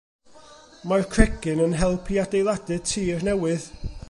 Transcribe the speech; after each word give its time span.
Mae'r 0.91 1.05
cregyn 1.11 1.63
yn 1.67 1.77
help 1.83 2.11
i 2.17 2.21
adeiladu 2.25 2.83
tir 2.93 3.25
newydd. 3.31 3.73